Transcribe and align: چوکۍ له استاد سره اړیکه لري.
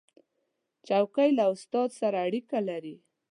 چوکۍ 0.87 1.29
له 1.37 1.43
استاد 1.53 1.89
سره 1.99 2.17
اړیکه 2.27 2.59
لري. 2.69 2.95